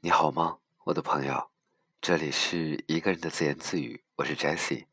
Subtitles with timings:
[0.00, 1.50] 你好吗，我的朋友？
[2.02, 4.84] 这里是一个人的自言自语，我是 Jesse，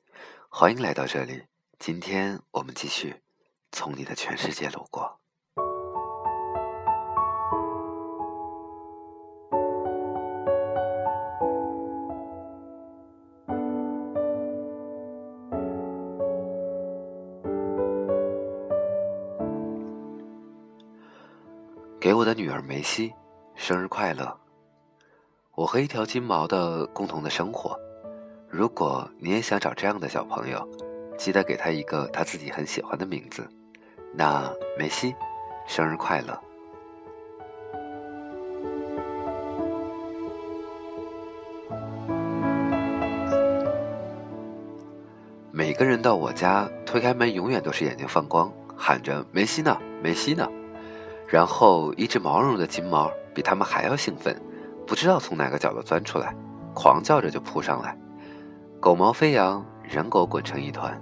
[0.50, 1.44] 欢迎来到这里。
[1.78, 3.22] 今天我们继续
[3.72, 5.20] 从你的全世界路过。
[22.00, 23.14] 给我的女儿梅西，
[23.56, 24.43] 生日快乐！
[25.56, 27.80] 我和一条金毛的共同的生活。
[28.50, 30.68] 如果你也想找这样的小朋友，
[31.16, 33.48] 记得给他一个他自己很喜欢的名字。
[34.16, 35.14] 那梅西，
[35.68, 36.42] 生日快乐！
[45.52, 50.50] 每个人到我家推开门，永远都是眼睛放光，喊着“梅西呢，梅西呢”。
[51.30, 54.36] 然后，一只毛茸茸的金毛比他们还要兴奋，
[54.86, 56.36] 不知道从哪个角落钻出来，
[56.74, 57.98] 狂叫着就扑上来，
[58.80, 61.00] 狗毛飞扬，人狗滚成一团。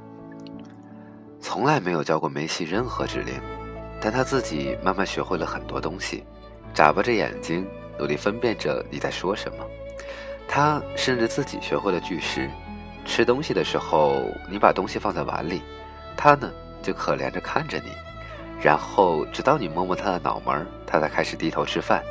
[1.40, 3.34] 从来没有教过梅西任何指令，
[4.00, 6.24] 但他自己慢慢学会了很多东西，
[6.74, 9.66] 眨巴着眼睛，努力分辨着你在说什么。
[10.48, 12.50] 他甚至自己学会了句式：
[13.06, 15.62] 吃东西的时候，你把东西放在碗里，
[16.16, 16.52] 他呢
[16.84, 17.92] 就可怜着看着你。
[18.62, 22.04] 然后，直到你摸摸他的脑门他才开始低头吃饭。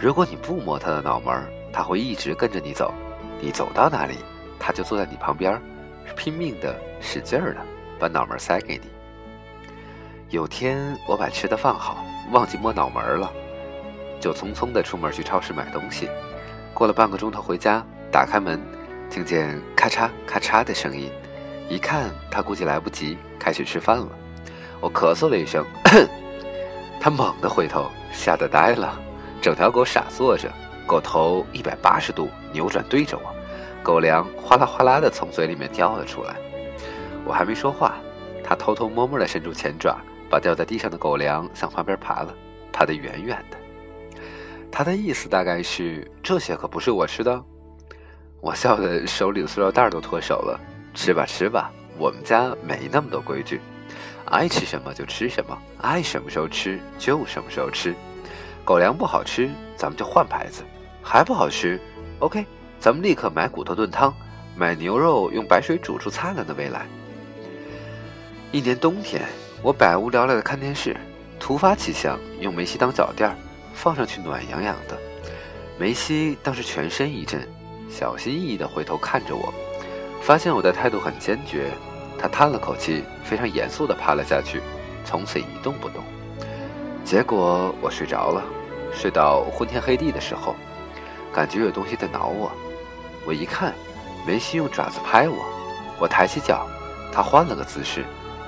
[0.00, 2.94] 如果你不摸他的脑门他会一直跟着你走。
[3.40, 4.16] 你走到哪里，
[4.58, 5.60] 他就坐在你旁边，
[6.16, 7.60] 拼命的、使劲儿的
[7.98, 8.88] 把脑门塞给你。
[10.30, 13.32] 有天，我把吃的放好，忘记摸脑门了，
[14.18, 16.08] 就匆匆的出门去超市买东西。
[16.74, 18.60] 过了半个钟头回家，打开门，
[19.08, 21.12] 听见咔嚓咔嚓的声音，
[21.68, 24.08] 一看他估计来不及开始吃饭了。
[24.80, 25.64] 我咳嗽了一声，
[27.00, 29.00] 他猛地回头，吓得呆了。
[29.40, 30.50] 整条狗傻坐着，
[30.86, 33.34] 狗头一百八十度扭转对着我，
[33.82, 36.36] 狗粮哗啦哗啦的从嘴里面掉了出来。
[37.24, 37.96] 我还没说话，
[38.42, 39.98] 它偷偷摸摸的伸出前爪，
[40.30, 42.34] 把掉在地上的狗粮向旁边爬了，
[42.72, 43.56] 爬得远远的。
[44.70, 47.42] 他的意思大概是这些可不是我吃的。
[48.40, 50.60] 我笑得手里的塑料袋都脱手了。
[50.94, 53.60] 吃吧吃吧，我们家没那么多规矩。
[54.26, 57.94] 爱吃什么就吃什么，爱什么时候吃就什么时候吃。
[58.68, 59.48] 狗粮不好吃，
[59.78, 60.62] 咱们就换牌子；
[61.02, 61.80] 还不好吃
[62.18, 62.44] ，OK，
[62.78, 64.14] 咱们立刻买骨头炖汤，
[64.54, 66.84] 买牛肉用白水煮出灿烂的未来。
[68.52, 69.22] 一年冬天，
[69.62, 70.94] 我百无聊赖的看电视，
[71.40, 73.34] 突发奇想用梅西当脚垫儿，
[73.72, 74.98] 放上去暖洋洋的。
[75.78, 77.48] 梅西当时全身一震，
[77.88, 79.50] 小心翼翼地回头看着我，
[80.20, 81.70] 发现我的态度很坚决。
[82.18, 84.60] 他叹了口气，非常严肃地趴了下去，
[85.06, 86.04] 从此一动不动。
[87.02, 88.44] 结果我睡着了，
[88.92, 90.54] 睡到昏天黑地的时候，
[91.32, 92.50] 感觉有东西在挠我。
[93.26, 93.74] 我一看，
[94.26, 95.36] 梅西用爪子拍我。
[95.98, 96.66] 我抬起脚，
[97.12, 98.04] 他换了个姿势，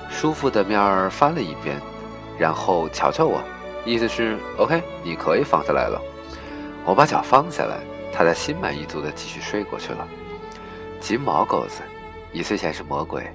[0.09, 1.79] 舒服的面儿翻了一边，
[2.37, 3.41] 然后瞧瞧我，
[3.85, 6.01] 意思是 OK，你可以放下来了。
[6.85, 7.77] 我把脚放下来，
[8.13, 10.07] 他才心满意足的继续睡过去了。
[10.99, 11.81] 金毛狗子，
[12.31, 13.29] 一岁前是魔鬼。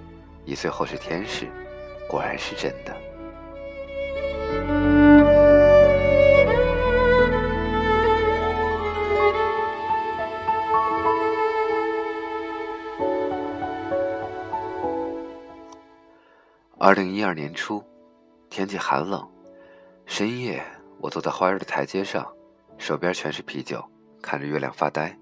[0.44, 1.48] 一岁后是天使，
[2.08, 2.96] 果然是真的。
[16.86, 17.84] 二零一二年初，
[18.48, 19.28] 天气寒冷，
[20.04, 20.64] 深夜，
[21.00, 22.32] 我坐在花园的台阶上，
[22.78, 23.84] 手边全是啤酒，
[24.22, 25.18] 看着月亮发呆。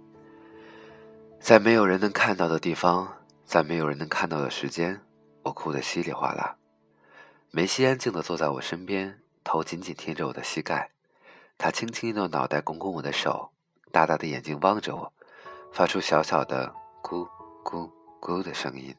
[1.41, 3.11] 在没有人能看到的地方，
[3.47, 5.01] 在没有人能看到的时间。
[5.43, 6.55] 我哭得稀里哗啦，
[7.51, 10.91] 梅西安静地坐在我身边，头紧紧贴着我的膝盖。
[11.57, 13.51] 他轻轻用脑袋拱拱我的手，
[13.91, 15.11] 大大的眼睛望着我，
[15.73, 17.27] 发出小小的“咕
[17.65, 18.95] 咕咕”的声音。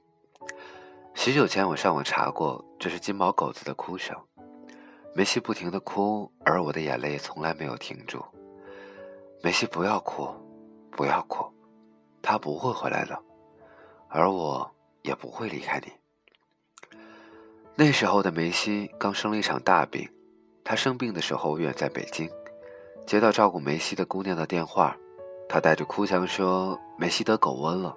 [1.16, 4.16] 许久前我上网查过，这是金毛狗子的哭声。
[5.16, 8.24] 梅西不停地哭，而我的眼泪从来没有停住。
[9.42, 10.28] 梅西，不要哭，
[10.92, 11.46] 不要哭，
[12.22, 13.18] 他不会回来的，
[14.10, 14.70] 而我
[15.04, 15.92] 也不会离开你。
[17.76, 20.08] 那时候的梅西刚生了一场大病，
[20.66, 22.30] 他生病的时候远在北京，
[23.08, 24.96] 接到照顾梅西的姑娘的电话，
[25.48, 27.96] 她带着哭腔说梅西得狗瘟了。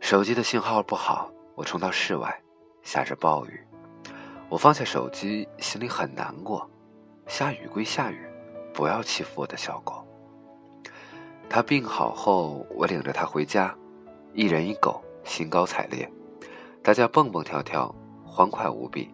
[0.00, 1.30] 手机的信号不好，
[1.60, 2.34] 我冲到室外，
[2.82, 3.60] 下着暴雨，
[4.48, 6.66] 我放下手机，心里很难过。
[7.26, 8.26] 下雨归下雨，
[8.72, 10.02] 不要欺负我的小狗。
[11.50, 13.76] 他病好后，我领着他回家，
[14.32, 16.10] 一人一狗，兴高采烈，
[16.82, 17.94] 大家蹦蹦跳跳。
[18.24, 19.12] 欢快无比，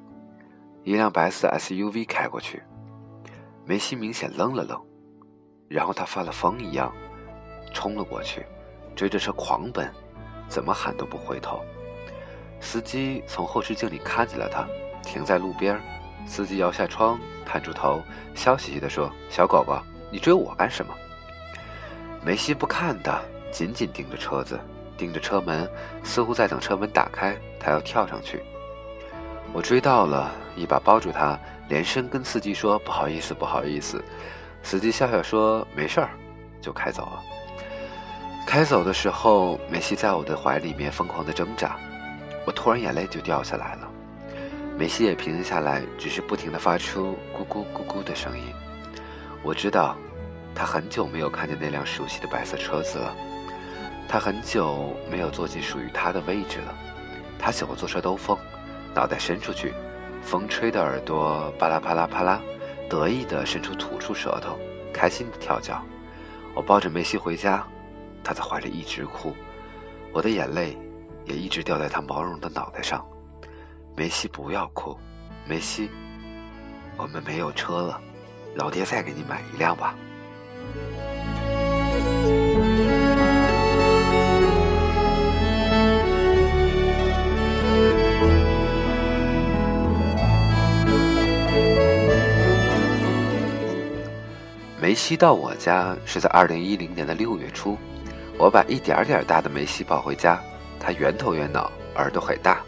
[0.84, 2.62] 一辆白色 SUV 开过去，
[3.64, 4.80] 梅西明显愣了愣，
[5.68, 6.94] 然后他发了疯一样
[7.74, 8.46] 冲了过去，
[8.94, 9.92] 追着车狂奔，
[10.48, 11.60] 怎么喊都不回头。
[12.60, 14.66] 司机从后视镜里看见了他，
[15.02, 15.80] 停在路边。
[16.26, 18.02] 司机摇下窗，探出头，
[18.34, 19.78] 笑嘻嘻地说：“小狗狗，
[20.10, 20.92] 你追我干什么？”
[22.24, 23.20] 梅西不看他，
[23.52, 24.58] 紧紧盯着车子，
[24.96, 25.70] 盯着车门，
[26.02, 28.42] 似乎在等车门打开，他要跳上去。
[29.52, 31.38] 我追到了，一把抱住他，
[31.68, 34.02] 连声跟司机说：“不好意思，不好意思。”
[34.64, 36.10] 司机笑笑说：“没事儿。”
[36.60, 37.22] 就开走了。
[38.44, 41.76] 开走的时候，梅西在我的怀里面疯狂地挣扎，
[42.46, 43.90] 我突然眼泪就掉下来了。
[44.78, 48.44] 梅西也平静下来，只是不停的发出咕咕咕咕的声音。
[49.42, 49.96] 我知道，
[50.54, 53.14] 他很久没有看见那辆熟悉的白色车子了，
[54.08, 56.74] 他很久没有坐进属于他的位置了。
[57.38, 58.38] 他喜欢坐车兜风，
[58.94, 59.74] 脑袋伸出去，
[60.22, 62.40] 风吹的耳朵啪啦啪啦啪啦。
[62.88, 64.56] 得意地伸出吐出舌头，
[64.92, 65.82] 开心地跳脚。
[66.54, 67.66] 我抱着梅西回家，
[68.22, 69.34] 他在怀里一直哭，
[70.12, 70.78] 我的眼泪
[71.26, 73.04] 也一直掉在他毛茸的脑袋上。
[73.96, 74.96] 梅西不要哭，
[75.46, 75.90] 梅西，
[76.96, 78.00] 我们没有车了，
[78.54, 79.94] 老爹再给你买一辆吧。
[94.78, 97.76] 梅西到我家是在二零一零年的六月初，
[98.38, 100.40] 我把一点点大的梅西抱回家，
[100.78, 102.60] 他圆头圆脑，耳朵很大，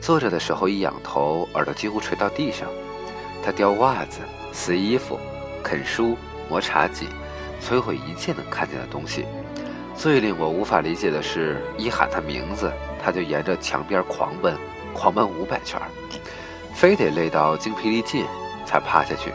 [0.00, 2.68] 坐着的时候一仰头，耳朵几乎垂到地上。
[3.44, 4.20] 他叼袜子、
[4.52, 5.18] 撕衣服、
[5.62, 6.16] 啃书、
[6.48, 7.06] 磨茶几，
[7.62, 9.24] 摧毁一切能看见的东西。
[9.94, 12.70] 最令我无法理解的是，一喊他名字，
[13.02, 14.56] 他就沿着墙边狂奔，
[14.92, 15.80] 狂奔五百圈，
[16.74, 18.26] 非得累到精疲力尽
[18.66, 19.32] 才趴下去。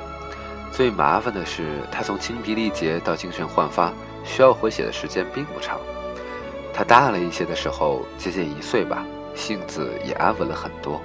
[0.71, 3.91] 最麻烦的是，他从精疲力竭到精神焕发，
[4.23, 5.79] 需要回血的时间并不长。
[6.73, 11.01] 他大了一些的时候，接近一岁吧，性子也安稳了很多。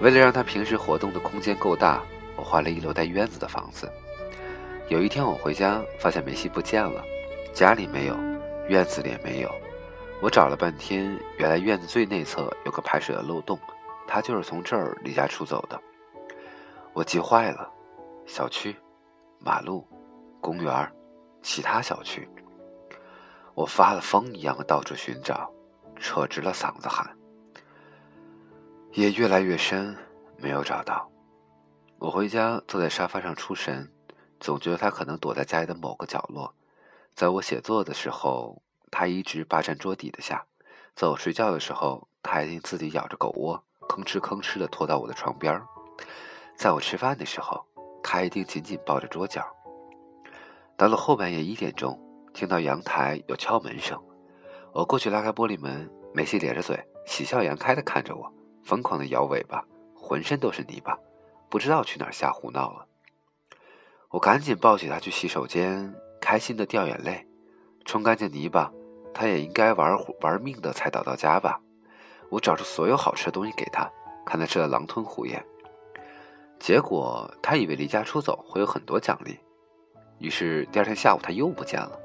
[0.00, 2.02] 为了让他平时活动的空间够大，
[2.36, 3.90] 我换了一楼带院子的房子。
[4.88, 7.02] 有一天我回家，发现梅西不见了，
[7.52, 8.16] 家里没有，
[8.68, 9.50] 院子里也没有。
[10.20, 13.58] 我找了半天，原来院子最内侧有个排水的漏洞，
[14.06, 15.80] 他就是从这儿离家出走的。
[16.92, 17.70] 我急坏了。
[18.26, 18.74] 小区、
[19.38, 19.86] 马路、
[20.40, 20.90] 公园
[21.42, 22.26] 其他小区，
[23.54, 25.50] 我发了疯一样的到处寻找，
[25.96, 27.16] 扯直了嗓子喊。
[28.92, 29.96] 夜越来越深，
[30.36, 31.08] 没有找到。
[31.98, 33.90] 我回家坐在沙发上出神，
[34.40, 36.52] 总觉得他可能躲在家里的某个角落。
[37.14, 38.60] 在我写作的时候，
[38.90, 40.38] 他一直霸占桌底的下；
[40.94, 45.66] 在我睡觉的时候，他一定自己咬着狗窝，吭哧吭哧的拖到我的床边儿
[46.56, 47.64] 在我吃饭的时候。
[48.06, 49.42] 他一定紧紧抱着桌角。
[50.76, 51.98] 到了后半夜一点钟，
[52.34, 53.96] 听到阳台有敲门声，
[54.72, 56.76] 我过去拉开玻璃门，梅西咧着嘴，
[57.06, 58.30] 喜笑颜开的看着我，
[58.64, 59.64] 疯狂的摇尾巴，
[59.94, 60.98] 浑身都是泥巴，
[61.48, 62.84] 不知道去哪儿瞎胡闹了。
[64.10, 67.24] 我赶紧抱起他去洗手间，开心的掉眼泪，
[67.84, 68.72] 冲干净泥巴，
[69.14, 71.60] 他也应该玩玩命的才找到家吧。
[72.30, 73.88] 我找出所有好吃的东西给他，
[74.26, 75.40] 看他吃的狼吞虎咽。
[76.58, 79.38] 结果他以为离家出走会有很多奖励，
[80.18, 82.00] 于是第二天下午他又不见了。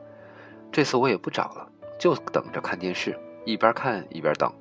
[0.71, 1.67] 这次我也不找了，
[1.99, 4.51] 就等着看电视，一边看一边等。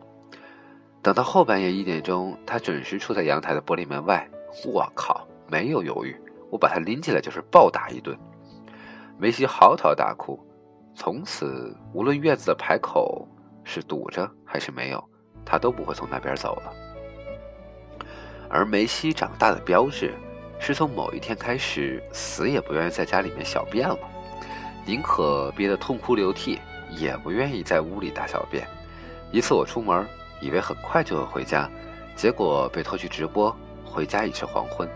[1.02, 4.28] 等到后半夜一点钟，他准时出在阳台的玻璃门外。
[4.64, 6.16] 我靠，没有犹豫，
[6.50, 8.18] 我把他拎起来就是暴打一顿。
[9.18, 10.38] 梅西嚎啕大哭，
[10.94, 13.28] 从此无论院子的排口
[13.62, 15.04] 是堵着还是没有，
[15.44, 16.72] 他都不会从那边走了。
[18.48, 20.14] 而梅西长大的标志，
[20.58, 23.98] 是从某一天开始，死也不愿意在家里面小便了，
[24.88, 28.66] 宁可憋得痛哭流涕，也不愿意在屋里大小便。
[29.30, 30.08] 一次我出门，
[30.40, 31.68] 以为很快就会回家，
[32.16, 33.54] 结果被拖去直播，
[33.84, 34.88] 回家已是黄昏。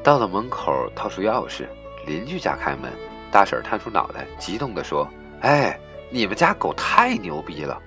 [0.00, 1.66] 到了门口，掏出钥匙，
[2.06, 2.92] 邻居家开门，
[3.32, 5.08] 大婶探出脑袋，激动地说
[5.42, 5.76] ：“哎，
[6.08, 7.82] 你们家狗太牛逼了！”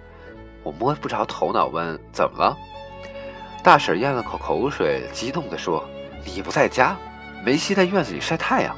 [0.61, 2.57] 我摸不着头脑，问：“怎么了？”
[3.63, 5.85] 大婶咽了口口水，激动地说
[6.25, 6.97] ：“你不在家，
[7.45, 8.75] 梅西在院子里晒太阳。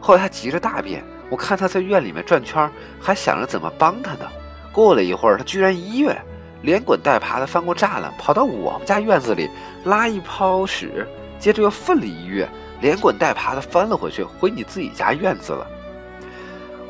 [0.00, 2.70] 后来他急着大便，我看他在院里面转圈，
[3.00, 4.28] 还想着怎么帮他呢。
[4.72, 6.20] 过了一会儿，他居然一跃，
[6.62, 9.48] 连滚带爬的翻过栅栏，跑到我们家院子里
[9.84, 11.06] 拉一泡屎，
[11.38, 12.48] 接着又奋力一跃，
[12.80, 15.66] 连滚带爬的翻了回去，回你自己家院子了。”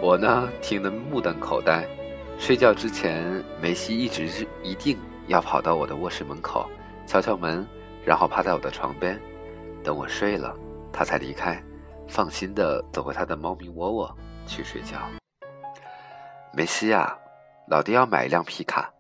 [0.02, 1.86] 我呢，听得目瞪口呆。
[2.38, 6.66] 睡觉之前，梅西一直一定要跑到我的卧室门口。
[7.06, 7.66] 敲敲门，
[8.02, 9.20] 然后趴在我的床边，
[9.84, 10.54] 等我睡了，
[10.90, 11.62] 他才离开，
[12.08, 14.16] 放心的走回他的猫咪窝窝
[14.50, 14.98] 去睡觉。
[16.52, 17.16] 梅西啊，
[17.68, 18.92] 老爹要买一辆皮卡，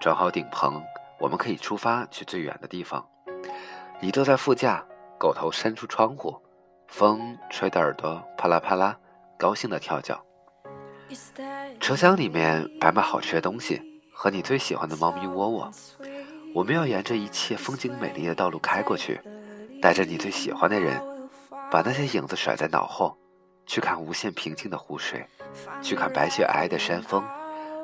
[0.00, 0.80] 装好顶棚，
[1.18, 3.04] 我们可以出发去最远的地方。
[4.00, 4.84] 你坐在副驾，
[5.18, 6.40] 狗头伸出窗户，
[6.86, 8.96] 风吹得耳朵啪啦啪啦，
[9.36, 10.24] 高兴的跳脚。
[11.80, 13.82] 车厢里面摆满好吃的东西
[14.12, 15.70] 和你最喜欢的猫咪窝窝。
[16.54, 19.20] 我们要沿着一切风景美丽的道路开过去，
[19.82, 21.02] 带着你最喜欢的人，
[21.68, 23.16] 把那些影子甩在脑后，
[23.66, 25.24] 去看无限平静的湖水，
[25.82, 27.24] 去看白雪皑皑的山峰，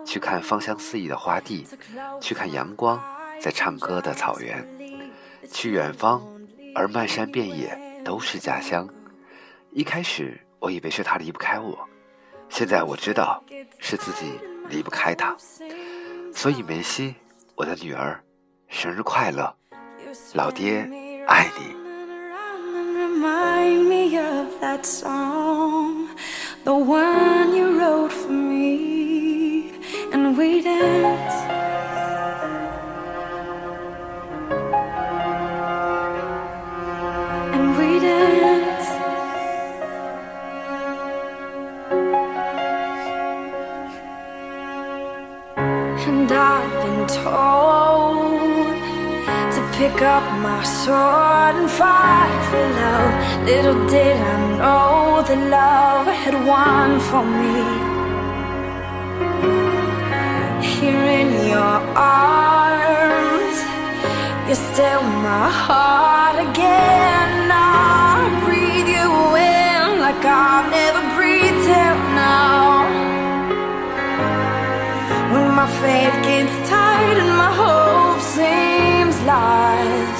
[0.04, 1.66] 去看芳香四溢的花地，
[2.20, 3.02] 去看阳光
[3.40, 4.66] 在唱歌的草原，
[5.50, 6.22] 去远方，
[6.75, 8.88] 而漫山遍野都是家乡。
[9.72, 11.78] 一开始我以为是他离不开我，
[12.49, 13.42] 现在我知道
[13.78, 15.37] 是自己离不开他。
[16.34, 17.14] 所以梅西，
[17.54, 18.22] 我的女儿。
[18.72, 19.52] 生日快乐，
[20.32, 20.88] 老爹
[21.26, 21.79] 爱你。
[23.20, 26.08] remind me of that song,
[26.64, 29.72] the one you wrote for me,
[30.10, 31.34] and we dance,
[37.54, 38.92] And we danced.
[46.08, 48.76] And I've been told
[49.54, 52.00] to pick up my sword and fight
[52.50, 53.12] for love.
[53.49, 57.61] Little did I know that love had won for me.
[60.73, 61.76] Here in your
[62.21, 63.59] arms,
[64.49, 67.30] you still my heart again.
[67.52, 69.09] I breathe you
[69.54, 72.66] in like I've never breathed till now.
[75.33, 80.19] When my faith gets tired and my hope seems lost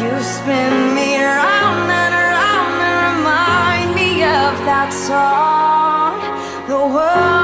[0.00, 6.20] You spin me round and around and remind me of that song.
[6.68, 7.37] The one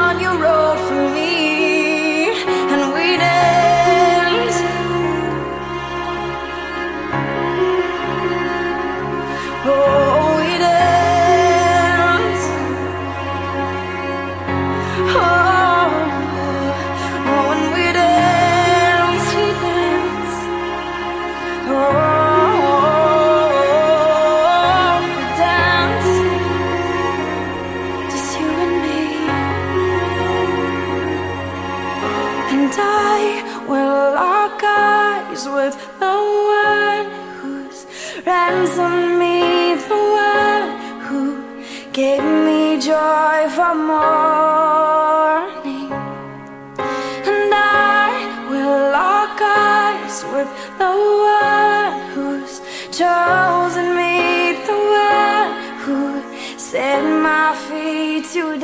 [50.44, 52.60] with the one who's
[52.90, 55.50] chosen me, the one
[55.84, 58.58] who set my feet to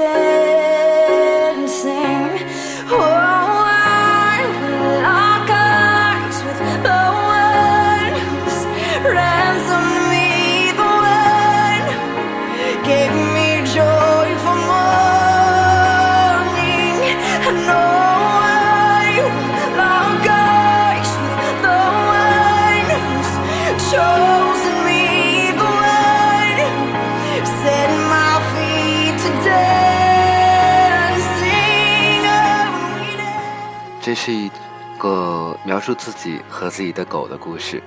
[34.11, 34.51] 这是一
[34.99, 37.81] 个描述自己和自己的狗的故事。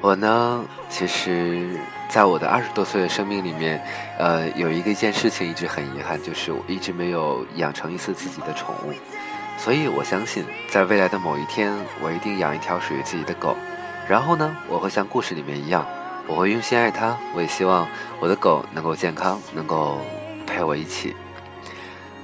[0.00, 3.78] 我呢，其实在我的二十多岁的生命里面，
[4.18, 8.94] 呃，有一个一件事情一直很遗憾，就是我一直没有养成一次自己的宠物。
[9.58, 13.54] 所以我相信，在未来的某一天，我一定养一条属于自己的狗。
[14.08, 15.84] 然后呢，我会像故事里面一样，
[16.26, 17.14] 我会用心爱它。
[17.34, 17.86] 我也希望
[18.18, 20.00] 我的狗能够健康，能够
[20.46, 21.14] 陪我一起。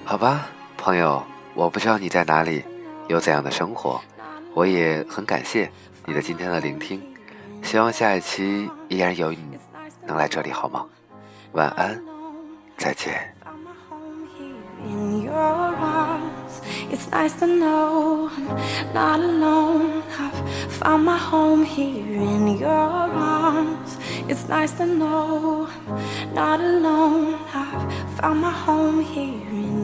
[0.06, 0.46] 好吧，
[0.78, 2.64] 朋友，我不知道你在哪里，
[3.08, 4.00] 有怎样的生活，
[4.54, 5.70] 我也很感谢
[6.06, 7.02] 你的今天的聆听。
[7.62, 9.58] 希望下一期依然有你
[10.06, 10.84] 能来这里，好吗？
[11.52, 12.02] 晚安，
[12.76, 13.34] 再见。
[14.84, 16.60] in your arms.
[16.90, 20.02] It's nice to know I'm not alone.
[20.18, 23.98] I've found my home here in your arms.
[24.28, 27.36] It's nice to know I'm not alone.
[27.52, 29.83] I've found my home here in